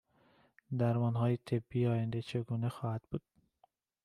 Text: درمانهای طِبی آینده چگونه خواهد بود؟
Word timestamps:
درمانهای 0.77 1.37
طِبی 1.37 1.85
آینده 1.87 2.21
چگونه 2.21 2.69
خواهد 2.69 3.01
بود؟ 3.11 3.21